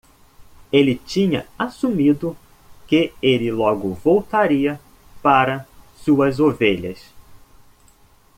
[0.73, 2.35] Ele tinha assumido
[2.87, 4.81] que ele logo voltaria
[5.21, 7.13] para suas ovelhas.